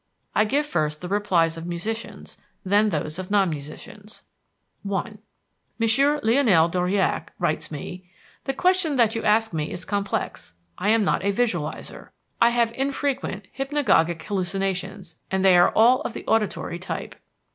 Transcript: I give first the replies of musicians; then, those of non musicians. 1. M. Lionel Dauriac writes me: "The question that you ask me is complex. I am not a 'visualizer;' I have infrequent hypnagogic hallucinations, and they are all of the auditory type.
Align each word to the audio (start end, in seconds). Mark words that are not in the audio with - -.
I 0.33 0.45
give 0.45 0.65
first 0.65 1.01
the 1.01 1.07
replies 1.07 1.57
of 1.57 1.67
musicians; 1.67 2.39
then, 2.65 2.89
those 2.89 3.19
of 3.19 3.29
non 3.29 3.51
musicians. 3.51 4.23
1. 4.81 5.19
M. 5.79 6.19
Lionel 6.23 6.69
Dauriac 6.69 7.33
writes 7.37 7.69
me: 7.69 8.09
"The 8.45 8.53
question 8.55 8.95
that 8.95 9.13
you 9.13 9.21
ask 9.21 9.53
me 9.53 9.69
is 9.69 9.85
complex. 9.85 10.55
I 10.75 10.89
am 10.89 11.03
not 11.03 11.23
a 11.23 11.31
'visualizer;' 11.31 12.09
I 12.41 12.49
have 12.49 12.73
infrequent 12.73 13.45
hypnagogic 13.55 14.19
hallucinations, 14.23 15.17
and 15.29 15.45
they 15.45 15.55
are 15.55 15.69
all 15.69 16.01
of 16.01 16.13
the 16.13 16.25
auditory 16.25 16.79
type. 16.79 17.13